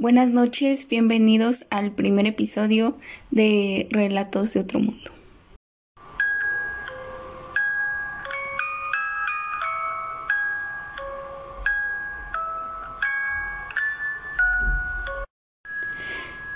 Buenas 0.00 0.30
noches, 0.30 0.88
bienvenidos 0.88 1.66
al 1.68 1.90
primer 1.90 2.26
episodio 2.26 2.96
de 3.30 3.86
Relatos 3.90 4.54
de 4.54 4.60
otro 4.60 4.78
mundo. 4.80 5.10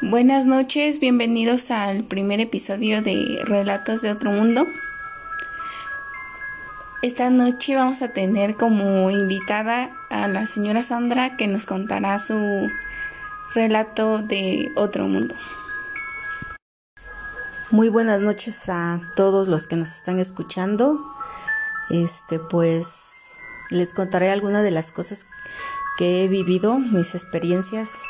Buenas 0.01 0.47
noches, 0.47 0.99
bienvenidos 0.99 1.71
al 1.71 2.05
primer 2.05 2.41
episodio 2.41 3.03
de 3.03 3.43
Relatos 3.45 4.01
de 4.01 4.13
otro 4.13 4.31
mundo. 4.31 4.67
Esta 7.03 7.29
noche 7.29 7.77
vamos 7.77 8.01
a 8.01 8.09
tener 8.09 8.55
como 8.55 9.11
invitada 9.11 9.91
a 10.09 10.29
la 10.29 10.47
señora 10.47 10.83
Sandra 10.83 11.37
que 11.37 11.47
nos 11.47 11.67
contará 11.67 12.19
su 12.19 12.71
relato 13.55 14.19
de 14.19 14.73
otro 14.75 15.07
mundo. 15.07 15.35
Muy 17.71 17.89
buenas 17.89 18.21
noches 18.21 18.69
a 18.69 19.01
todos 19.17 19.49
los 19.49 19.67
que 19.67 19.77
nos 19.77 19.91
están 19.91 20.19
escuchando. 20.21 20.99
Este, 21.89 22.39
pues 22.39 23.31
les 23.71 23.95
contaré 23.95 24.31
algunas 24.31 24.63
de 24.63 24.71
las 24.71 24.93
cosas 24.93 25.27
que 25.99 26.25
he 26.25 26.29
vivido, 26.29 26.79
mis 26.79 27.15
experiencias. 27.15 28.03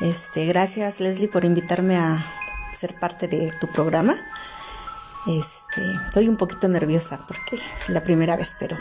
Este, 0.00 0.46
gracias 0.46 1.00
Leslie 1.00 1.28
por 1.28 1.44
invitarme 1.44 1.96
a 1.96 2.24
ser 2.72 2.98
parte 2.98 3.28
de 3.28 3.52
tu 3.60 3.68
programa. 3.68 4.16
Este, 5.26 5.82
estoy 6.06 6.28
un 6.28 6.36
poquito 6.36 6.68
nerviosa 6.68 7.20
porque 7.26 7.56
es 7.56 7.88
la 7.88 8.02
primera 8.02 8.36
vez, 8.36 8.56
pero 8.58 8.76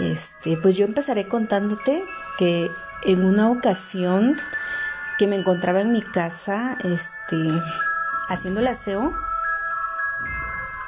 este, 0.00 0.56
pues 0.58 0.76
yo 0.76 0.84
empezaré 0.84 1.26
contándote 1.28 2.04
que 2.38 2.70
en 3.02 3.24
una 3.24 3.50
ocasión 3.50 4.36
que 5.18 5.26
me 5.26 5.36
encontraba 5.36 5.80
en 5.80 5.92
mi 5.92 6.00
casa, 6.00 6.78
este, 6.84 7.50
haciendo 8.28 8.60
el 8.60 8.68
aseo, 8.68 9.14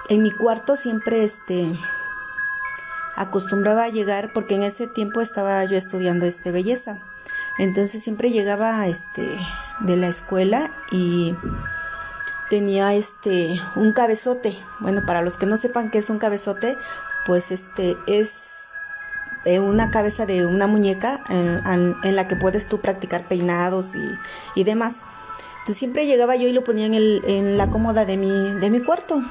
en 0.08 0.22
mi 0.22 0.30
cuarto 0.30 0.76
siempre, 0.76 1.24
este, 1.24 1.72
acostumbraba 3.16 3.84
a 3.84 3.88
llegar 3.88 4.32
porque 4.32 4.54
en 4.54 4.62
ese 4.62 4.86
tiempo 4.86 5.20
estaba 5.20 5.62
yo 5.64 5.76
estudiando, 5.76 6.26
este, 6.26 6.52
belleza. 6.52 6.98
Entonces 7.58 8.02
siempre 8.02 8.30
llegaba, 8.30 8.86
este, 8.86 9.28
de 9.80 9.96
la 9.96 10.08
escuela 10.08 10.70
y 10.90 11.34
tenía 12.48 12.94
este 12.94 13.60
un 13.76 13.92
cabezote. 13.92 14.58
Bueno, 14.80 15.04
para 15.06 15.22
los 15.22 15.36
que 15.36 15.46
no 15.46 15.56
sepan 15.56 15.90
qué 15.90 15.98
es 15.98 16.10
un 16.10 16.18
cabezote, 16.18 16.76
pues 17.24 17.50
este 17.50 17.96
es 18.06 18.74
una 19.44 19.91
cabeza 19.91 20.27
de 20.27 20.46
una 20.46 20.66
muñeca 20.66 21.24
en, 21.28 22.16
la 22.16 22.28
que 22.28 22.36
puedes 22.36 22.66
tú 22.66 22.80
practicar 22.80 23.27
peinados 23.27 23.97
y, 24.55 24.64
demás. 24.64 25.02
Entonces 25.60 25.77
siempre 25.77 26.06
llegaba 26.06 26.36
yo 26.36 26.48
y 26.48 26.52
lo 26.52 26.64
ponía 26.64 26.86
en, 26.86 26.94
el, 26.94 27.22
en 27.27 27.58
la 27.58 27.70
cómoda 27.70 28.05
de 28.05 28.16
mi, 28.16 28.55
de 28.55 28.70
mi 28.70 28.80
cuarto. 28.80 29.22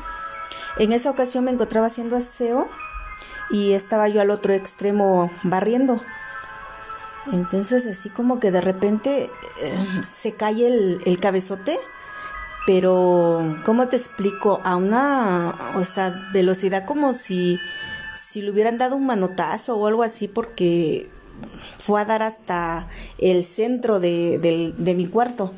En 0.77 0.93
esa 0.93 1.09
ocasión 1.09 1.43
me 1.43 1.51
encontraba 1.51 1.87
haciendo 1.87 2.15
aseo 2.15 2.69
y 3.49 3.73
estaba 3.73 4.07
yo 4.07 4.21
al 4.21 4.31
otro 4.31 4.53
extremo 4.53 5.31
barriendo. 5.43 6.01
Entonces 7.31 7.85
así 7.85 8.09
como 8.09 8.39
que 8.39 8.51
de 8.51 8.61
repente 8.61 9.29
eh, 9.61 9.85
se 10.03 10.33
cae 10.33 10.67
el, 10.67 11.01
el 11.05 11.19
cabezote 11.19 11.79
pero 12.69 13.57
¿cómo 13.65 13.87
te 13.87 13.95
explico? 13.95 14.61
A 14.63 14.75
una, 14.75 15.73
o 15.75 15.83
sea, 15.83 16.29
velocidad 16.31 16.85
como 16.85 17.15
si, 17.15 17.59
si 18.19 18.41
le 18.41 18.51
hubieran 18.51 18.77
dado 18.77 18.95
un 18.95 19.05
manotazo 19.05 19.77
o 19.77 19.87
algo 19.87 20.03
así 20.03 20.27
porque 20.27 21.09
fue 21.77 22.01
a 22.01 22.05
dar 22.05 22.21
hasta 22.21 22.89
el 23.17 23.43
centro 23.43 23.99
de, 23.99 24.93
mi 24.95 25.07
cuarto. 25.07 25.53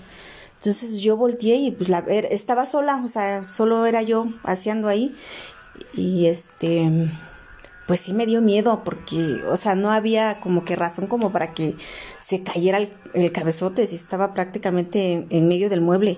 Entonces 0.57 1.01
yo 1.01 1.17
volteé 1.17 1.55
y 1.55 1.71
pues 1.71 1.89
la, 1.89 1.99
estaba 1.99 2.65
sola, 2.67 3.01
o 3.03 3.07
sea, 3.07 3.43
solo 3.43 3.85
era 3.85 4.03
yo 4.03 4.27
haciendo 4.43 4.87
ahí 4.87 5.15
y 5.95 6.27
este 6.27 7.09
pues 7.87 7.99
sí 7.99 8.13
me 8.13 8.25
dio 8.25 8.41
miedo 8.41 8.83
porque, 8.85 9.41
o 9.49 9.57
sea, 9.57 9.75
no 9.75 9.91
había 9.91 10.39
como 10.39 10.63
que 10.63 10.75
razón 10.75 11.07
como 11.07 11.31
para 11.31 11.53
que 11.53 11.75
se 12.19 12.43
cayera 12.43 12.77
el, 12.77 13.31
cabezote 13.33 13.85
si 13.85 13.95
estaba 13.95 14.33
prácticamente 14.33 15.27
en 15.29 15.47
medio 15.47 15.69
del 15.69 15.81
mueble. 15.81 16.17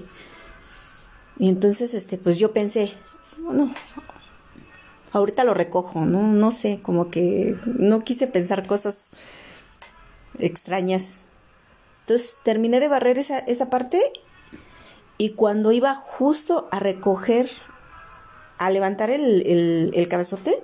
Y 1.40 1.50
entonces, 1.50 1.96
este, 1.96 2.20
pues 2.20 2.38
yo 2.38 2.54
pensé, 2.54 2.94
bueno, 3.40 3.74
ahorita 5.13 5.44
lo 5.44 5.53
recojo, 5.53 6.06
¿no? 6.06 6.24
No 6.24 6.51
sé, 6.51 6.81
como 6.81 7.09
que 7.09 7.56
no 7.66 8.03
quise 8.03 8.28
pensar 8.28 8.68
cosas 8.68 9.12
extrañas. 10.40 11.22
Entonces 12.01 12.38
terminé 12.44 12.79
de 12.79 12.88
barrer 12.88 13.18
esa, 13.18 13.40
esa 13.40 13.69
parte 13.69 14.01
y 15.18 15.31
cuando 15.31 15.72
iba 15.72 15.96
justo 15.96 16.68
a 16.72 16.79
recoger, 16.79 17.50
a 18.57 18.72
levantar 18.72 19.09
el, 19.09 19.91
el, 19.94 20.07
cabezote, 20.09 20.62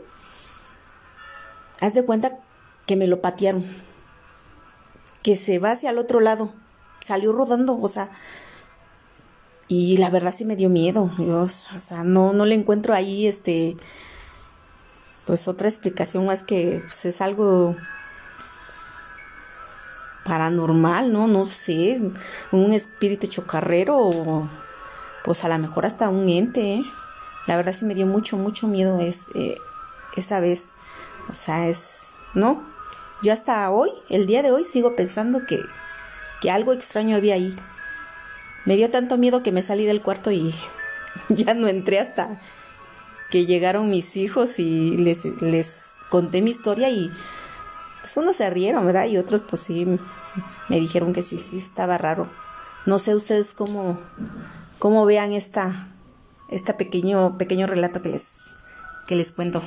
haz 1.80 1.94
de 1.94 2.04
cuenta 2.04 2.40
que 2.88 2.96
me 2.96 3.08
lo 3.08 3.22
patearon, 3.22 3.66
que 5.22 5.36
se 5.36 5.60
va 5.60 5.72
hacia 5.72 5.92
el 5.92 6.00
otro 6.00 6.20
lado, 6.20 6.54
salió 7.02 7.32
rodando, 7.32 7.80
o 7.80 7.88
sea, 7.88 8.10
y 9.68 9.98
la 9.98 10.10
verdad 10.10 10.34
sí 10.34 10.44
me 10.46 10.56
dio 10.56 10.68
miedo. 10.70 11.12
Yo, 11.20 11.42
o 11.42 11.48
sea, 11.48 12.04
no, 12.04 12.34
no 12.34 12.46
le 12.46 12.56
encuentro 12.56 12.96
ahí 12.96 13.28
este 13.28 13.78
pues 15.30 15.48
otra 15.48 15.70
explicación 15.70 16.26
más 16.26 16.42
que 16.42 16.82
pues, 16.82 17.06
es 17.06 17.22
algo 17.22 17.76
paranormal, 20.26 21.14
¿no? 21.14 21.28
No 21.28 21.46
sé, 21.46 22.02
un 22.52 22.74
espíritu 22.74 23.28
chocarrero 23.28 23.96
o 23.96 24.50
pues 25.24 25.46
a 25.46 25.50
lo 25.50 25.60
mejor 25.60 25.86
hasta 25.86 26.10
un 26.10 26.28
ente, 26.30 26.78
¿eh? 26.78 26.84
La 27.46 27.58
verdad 27.58 27.74
sí 27.74 27.86
me 27.86 27.94
dio 27.94 28.08
mucho, 28.08 28.38
mucho 28.38 28.68
miedo 28.68 29.00
es, 29.00 29.28
eh, 29.36 29.60
esa 30.18 30.40
vez. 30.40 30.72
O 31.30 31.36
sea, 31.36 31.68
es, 31.68 32.16
¿no? 32.34 32.64
Yo 33.22 33.32
hasta 33.32 33.70
hoy, 33.70 33.92
el 34.10 34.26
día 34.26 34.42
de 34.42 34.52
hoy, 34.52 34.64
sigo 34.64 34.96
pensando 34.96 35.46
que, 35.46 35.60
que 36.42 36.50
algo 36.50 36.74
extraño 36.74 37.16
había 37.16 37.36
ahí. 37.36 37.56
Me 38.66 38.78
dio 38.78 38.90
tanto 38.90 39.20
miedo 39.20 39.44
que 39.44 39.52
me 39.52 39.62
salí 39.62 39.86
del 39.86 40.02
cuarto 40.02 40.32
y 40.32 40.56
ya 41.30 41.54
no 41.54 41.68
entré 41.68 42.00
hasta 42.00 42.40
que 43.30 43.46
llegaron 43.46 43.90
mis 43.90 44.18
hijos 44.18 44.60
y 44.60 44.98
les, 44.98 45.26
les 45.42 45.98
conté 46.10 46.42
mi 46.42 46.52
historia 46.52 46.90
y 46.90 47.12
pues 48.02 48.18
unos 48.18 48.38
se 48.38 48.50
rieron, 48.50 48.86
¿verdad? 48.86 49.06
Y 49.06 49.18
otros 49.18 49.42
pues 49.42 49.62
sí 49.62 49.86
me 50.68 50.80
dijeron 50.80 51.14
que 51.14 51.22
sí, 51.22 51.40
sí 51.40 51.58
estaba 51.58 51.98
raro. 51.98 52.30
No 52.86 52.98
sé 52.98 53.14
ustedes 53.14 53.54
cómo, 53.54 54.00
cómo 54.80 55.06
vean 55.06 55.34
esta, 55.34 55.90
este 56.50 56.74
pequeño, 56.74 57.38
pequeño 57.38 57.68
relato 57.68 58.02
que 58.02 58.10
les, 58.10 58.38
que 59.08 59.16
les 59.16 59.32
cuento. 59.32 59.62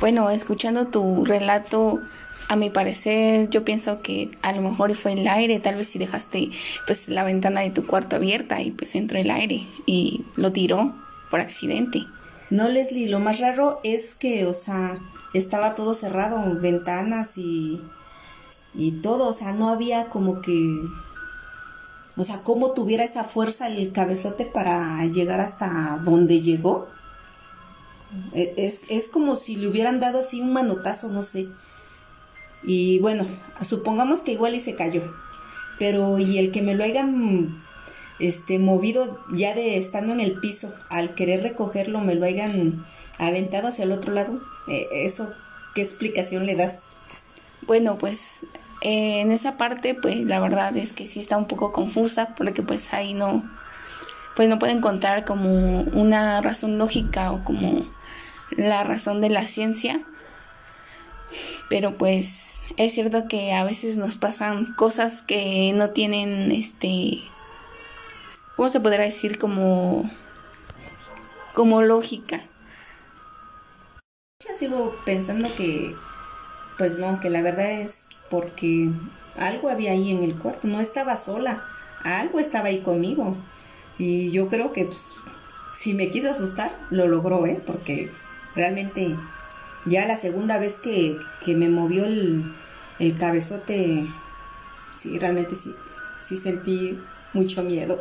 Bueno, 0.00 0.30
escuchando 0.30 0.86
tu 0.86 1.24
relato, 1.24 2.00
a 2.48 2.56
mi 2.56 2.70
parecer, 2.70 3.50
yo 3.50 3.64
pienso 3.64 4.00
que 4.00 4.30
a 4.42 4.52
lo 4.52 4.62
mejor 4.62 4.94
fue 4.94 5.12
el 5.12 5.28
aire, 5.28 5.60
tal 5.60 5.76
vez 5.76 5.88
si 5.88 5.98
dejaste 5.98 6.50
pues 6.86 7.08
la 7.08 7.22
ventana 7.22 7.60
de 7.60 7.70
tu 7.70 7.86
cuarto 7.86 8.16
abierta 8.16 8.60
y 8.62 8.70
pues 8.70 8.94
entró 8.94 9.18
el 9.18 9.30
aire 9.30 9.66
y 9.84 10.24
lo 10.36 10.50
tiró 10.50 10.94
por 11.30 11.40
accidente. 11.40 12.06
No, 12.50 12.68
Leslie, 12.68 13.08
lo 13.08 13.20
más 13.20 13.40
raro 13.40 13.80
es 13.84 14.14
que, 14.14 14.46
o 14.46 14.54
sea, 14.54 14.98
estaba 15.34 15.74
todo 15.74 15.94
cerrado, 15.94 16.58
ventanas 16.60 17.36
y 17.38 17.82
y 18.74 18.92
todo, 19.00 19.28
o 19.28 19.32
sea, 19.32 19.52
no 19.52 19.70
había 19.70 20.08
como 20.08 20.40
que 20.40 20.52
o 22.18 22.24
sea, 22.24 22.42
cómo 22.42 22.72
tuviera 22.72 23.04
esa 23.04 23.22
fuerza 23.22 23.68
el 23.68 23.92
cabezote 23.92 24.44
para 24.44 25.04
llegar 25.06 25.40
hasta 25.40 26.00
donde 26.04 26.42
llegó. 26.42 26.88
E, 28.34 28.54
es, 28.56 28.86
es 28.88 29.08
como 29.08 29.36
si 29.36 29.54
le 29.54 29.68
hubieran 29.68 30.00
dado 30.00 30.18
así 30.18 30.40
un 30.40 30.52
manotazo, 30.52 31.08
no 31.10 31.22
sé. 31.22 31.48
Y 32.64 32.98
bueno, 32.98 33.24
supongamos 33.62 34.20
que 34.20 34.32
igual 34.32 34.56
y 34.56 34.60
se 34.60 34.74
cayó. 34.74 35.14
Pero 35.78 36.18
y 36.18 36.38
el 36.38 36.50
que 36.50 36.60
me 36.60 36.74
lo 36.74 36.82
hayan 36.82 37.62
este 38.18 38.58
movido 38.58 39.18
ya 39.32 39.54
de 39.54 39.78
estando 39.78 40.12
en 40.12 40.20
el 40.20 40.40
piso, 40.40 40.74
al 40.88 41.14
querer 41.14 41.42
recogerlo 41.42 42.00
me 42.00 42.14
lo 42.14 42.26
hayan 42.26 42.84
aventado 43.18 43.68
hacia 43.68 43.84
el 43.84 43.92
otro 43.92 44.12
lado, 44.12 44.40
eh, 44.68 44.86
eso 44.92 45.32
¿qué 45.74 45.82
explicación 45.82 46.46
le 46.46 46.56
das? 46.56 46.82
Bueno, 47.66 47.98
pues 47.98 48.40
eh, 48.80 49.20
en 49.20 49.32
esa 49.32 49.56
parte 49.56 49.94
pues 49.94 50.24
la 50.24 50.40
verdad 50.40 50.76
es 50.76 50.92
que 50.92 51.06
sí 51.06 51.20
está 51.20 51.36
un 51.36 51.46
poco 51.46 51.72
confusa 51.72 52.34
porque 52.36 52.62
pues 52.62 52.92
ahí 52.92 53.14
no 53.14 53.48
pues 54.36 54.48
no 54.48 54.60
pueden 54.60 54.78
encontrar 54.78 55.24
como 55.24 55.82
una 55.82 56.40
razón 56.40 56.78
lógica 56.78 57.32
o 57.32 57.42
como 57.42 57.84
la 58.56 58.84
razón 58.84 59.20
de 59.20 59.30
la 59.30 59.44
ciencia 59.44 60.00
pero 61.68 61.98
pues 61.98 62.60
es 62.76 62.94
cierto 62.94 63.26
que 63.26 63.52
a 63.52 63.64
veces 63.64 63.96
nos 63.96 64.16
pasan 64.16 64.74
cosas 64.74 65.22
que 65.22 65.72
no 65.74 65.90
tienen 65.90 66.52
este 66.52 67.20
¿cómo 68.58 68.70
se 68.70 68.80
podrá 68.80 69.04
decir? 69.04 69.38
como 69.38 70.10
como 71.54 71.80
lógica. 71.80 72.42
Yo 74.44 74.52
sigo 74.52 74.96
pensando 75.04 75.54
que 75.54 75.94
pues 76.76 76.98
no, 76.98 77.20
que 77.20 77.30
la 77.30 77.40
verdad 77.40 77.70
es 77.70 78.08
porque 78.28 78.90
algo 79.36 79.68
había 79.70 79.92
ahí 79.92 80.10
en 80.10 80.24
el 80.24 80.34
cuarto, 80.34 80.66
no 80.66 80.80
estaba 80.80 81.16
sola, 81.16 81.64
algo 82.02 82.40
estaba 82.40 82.66
ahí 82.66 82.80
conmigo. 82.80 83.36
Y 83.96 84.32
yo 84.32 84.48
creo 84.48 84.72
que 84.72 84.86
pues, 84.86 85.12
si 85.72 85.94
me 85.94 86.10
quiso 86.10 86.28
asustar, 86.28 86.72
lo 86.90 87.06
logró, 87.06 87.46
¿eh? 87.46 87.62
Porque 87.64 88.10
realmente 88.56 89.14
ya 89.86 90.04
la 90.06 90.16
segunda 90.16 90.58
vez 90.58 90.80
que, 90.80 91.16
que 91.44 91.54
me 91.54 91.68
movió 91.68 92.06
el, 92.06 92.52
el 92.98 93.16
cabezote, 93.16 94.08
sí, 94.96 95.16
realmente 95.20 95.54
sí, 95.54 95.74
sí 96.20 96.36
sentí 96.36 96.98
mucho 97.34 97.62
miedo. 97.62 98.00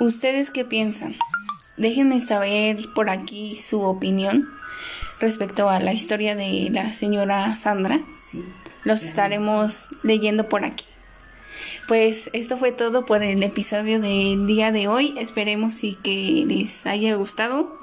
¿Ustedes 0.00 0.50
qué 0.50 0.64
piensan? 0.64 1.14
Déjenme 1.76 2.20
saber 2.20 2.88
por 2.94 3.10
aquí 3.10 3.56
su 3.56 3.82
opinión 3.82 4.48
respecto 5.20 5.68
a 5.68 5.80
la 5.80 5.92
historia 5.92 6.34
de 6.34 6.68
la 6.70 6.92
señora 6.92 7.56
Sandra. 7.56 8.00
Sí. 8.30 8.44
Los 8.84 9.02
estaremos 9.02 9.88
leyendo 10.02 10.48
por 10.48 10.64
aquí. 10.64 10.84
Pues 11.88 12.30
esto 12.32 12.56
fue 12.56 12.72
todo 12.72 13.04
por 13.04 13.22
el 13.22 13.42
episodio 13.42 14.00
del 14.00 14.46
día 14.46 14.72
de 14.72 14.88
hoy. 14.88 15.14
Esperemos 15.18 15.84
y 15.84 15.94
que 15.94 16.44
les 16.46 16.86
haya 16.86 17.14
gustado. 17.14 17.78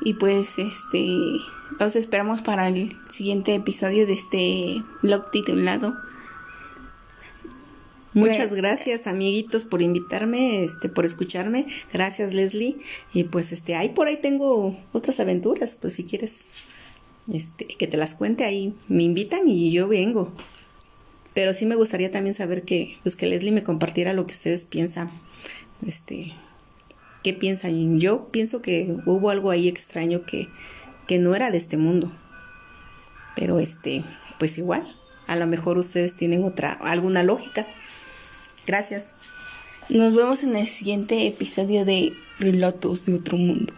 Y 0.00 0.14
pues 0.14 0.58
este 0.58 1.38
los 1.78 1.96
esperamos 1.96 2.42
para 2.42 2.68
el 2.68 2.96
siguiente 3.08 3.54
episodio 3.54 4.06
de 4.06 4.12
este 4.12 4.82
blog 5.02 5.30
titulado 5.30 5.96
Muchas 8.16 8.54
gracias, 8.54 9.06
amiguitos, 9.06 9.64
por 9.64 9.82
invitarme, 9.82 10.64
este, 10.64 10.88
por 10.88 11.04
escucharme. 11.04 11.66
Gracias, 11.92 12.32
Leslie. 12.32 12.78
Y 13.12 13.24
pues, 13.24 13.52
este, 13.52 13.74
ahí 13.74 13.90
por 13.90 14.06
ahí 14.06 14.16
tengo 14.16 14.74
otras 14.92 15.20
aventuras, 15.20 15.76
pues 15.78 15.92
si 15.92 16.04
quieres, 16.04 16.46
este, 17.30 17.66
que 17.66 17.86
te 17.86 17.98
las 17.98 18.14
cuente 18.14 18.46
ahí, 18.46 18.74
me 18.88 19.02
invitan 19.02 19.46
y 19.46 19.70
yo 19.70 19.86
vengo. 19.86 20.32
Pero 21.34 21.52
sí 21.52 21.66
me 21.66 21.74
gustaría 21.74 22.10
también 22.10 22.32
saber 22.32 22.62
que, 22.62 22.96
pues 23.02 23.16
que 23.16 23.26
Leslie 23.26 23.52
me 23.52 23.62
compartiera 23.62 24.14
lo 24.14 24.24
que 24.24 24.32
ustedes 24.32 24.64
piensan, 24.64 25.10
este, 25.86 26.32
qué 27.22 27.34
piensan. 27.34 28.00
Yo 28.00 28.28
pienso 28.30 28.62
que 28.62 28.96
hubo 29.04 29.28
algo 29.28 29.50
ahí 29.50 29.68
extraño 29.68 30.24
que, 30.24 30.48
que 31.06 31.18
no 31.18 31.34
era 31.34 31.50
de 31.50 31.58
este 31.58 31.76
mundo. 31.76 32.10
Pero 33.34 33.58
este, 33.58 34.04
pues 34.38 34.56
igual, 34.56 34.90
a 35.26 35.36
lo 35.36 35.46
mejor 35.46 35.76
ustedes 35.76 36.16
tienen 36.16 36.44
otra, 36.44 36.72
alguna 36.72 37.22
lógica. 37.22 37.66
Gracias. 38.66 39.12
Nos 39.88 40.14
vemos 40.14 40.42
en 40.42 40.56
el 40.56 40.66
siguiente 40.66 41.26
episodio 41.26 41.84
de 41.84 42.12
Relatos 42.38 43.06
de 43.06 43.14
otro 43.14 43.38
mundo. 43.38 43.72